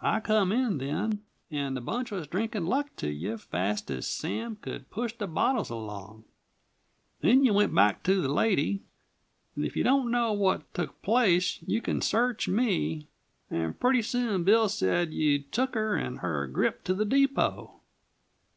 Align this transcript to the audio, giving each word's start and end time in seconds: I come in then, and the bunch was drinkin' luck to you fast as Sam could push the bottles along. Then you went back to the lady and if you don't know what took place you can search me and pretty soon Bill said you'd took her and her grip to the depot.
I 0.00 0.20
come 0.20 0.52
in 0.52 0.78
then, 0.78 1.22
and 1.50 1.76
the 1.76 1.80
bunch 1.80 2.12
was 2.12 2.28
drinkin' 2.28 2.64
luck 2.64 2.94
to 2.94 3.10
you 3.10 3.36
fast 3.36 3.90
as 3.90 4.06
Sam 4.06 4.54
could 4.54 4.88
push 4.88 5.12
the 5.14 5.26
bottles 5.26 5.68
along. 5.68 6.22
Then 7.22 7.44
you 7.44 7.52
went 7.52 7.74
back 7.74 8.04
to 8.04 8.22
the 8.22 8.28
lady 8.28 8.82
and 9.56 9.64
if 9.64 9.74
you 9.76 9.82
don't 9.82 10.12
know 10.12 10.32
what 10.32 10.72
took 10.74 11.02
place 11.02 11.58
you 11.66 11.80
can 11.80 12.00
search 12.02 12.46
me 12.46 13.08
and 13.50 13.80
pretty 13.80 14.02
soon 14.02 14.44
Bill 14.44 14.68
said 14.68 15.12
you'd 15.12 15.50
took 15.50 15.74
her 15.74 15.96
and 15.96 16.20
her 16.20 16.46
grip 16.46 16.84
to 16.84 16.94
the 16.94 17.04
depot. 17.04 17.80